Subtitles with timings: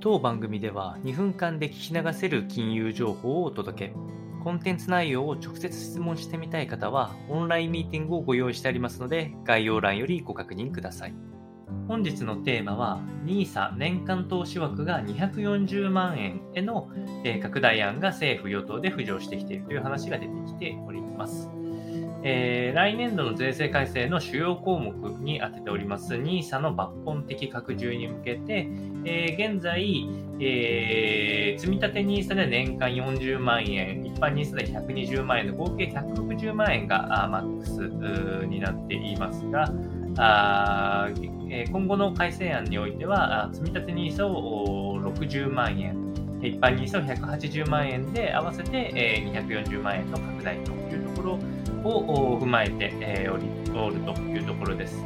[0.00, 3.94] 当番組では2分間で聞き流せる金融情報をお届け。
[4.44, 11.14] コンテンツ内容を直接質問してみたい方は、オンラインミーティングをご用意してありますので、概要欄よりご確認ください。
[11.88, 16.88] 本日のテーマは、NISA 年間投資枠が240万円への
[17.42, 21.50] 拡大案が政府・与党で浮上してきているという話が出てきております。
[22.24, 28.68] えー、来年度の税制改正の主要項目に当てております NISA の抜本的拡充に向けて、
[29.04, 30.08] えー、現在、
[30.40, 39.72] えー、積立 NISA で年間40万円、一般 NISA で120万円の合計160万円がマックスになっていますが、
[40.16, 41.08] あ
[41.70, 45.96] 今後の改正案においては、積立 NISA を60万円、
[46.42, 51.38] 一般 NISA を180万円で合わせて240万円の拡大というところ
[51.88, 55.02] を踏まえて、えー、おるというところです。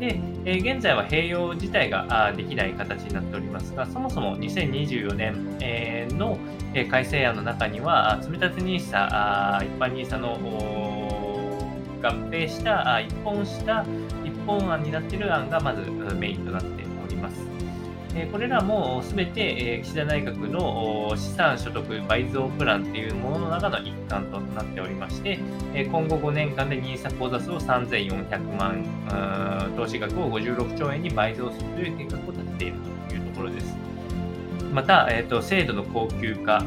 [0.00, 6.38] で、え、現在は併用自体ができない形になっておりますが、そもそも2024年、え、の、
[6.90, 10.38] 改正案の中には、積立 NISA、一般 NISA の
[12.02, 13.84] 合併した、一本した
[14.24, 17.46] 一本案になっている案がまずメインとなっております
[18.14, 25.38] えこれらもすべて、え岸田内閣の資産所得倍増プランっていうものの中の一環となっておりまして、
[25.74, 32.74] え今後5年間で NISA 口座数を3400万、投資額を56兆円に倍増するという計画を立てている
[33.08, 33.76] というところです。
[34.72, 36.64] また、えーと、制度の恒久化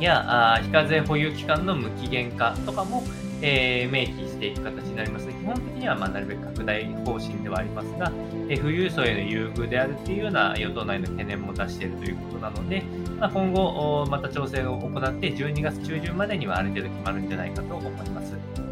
[0.00, 3.04] やあ非課税保有期間の無期限化とかも、
[3.40, 5.28] えー、明記していく形になります。
[5.28, 8.12] 基本的には、ま、なるべく拡大方針ではありますが、
[8.48, 12.82] えー、富裕層への優遇であるっていうような与党内の懸念も出しているということなので、
[13.18, 18.67] まあ、今後、また調整を行って、12月中旬までにはある程度決まるんじゃないかと思います。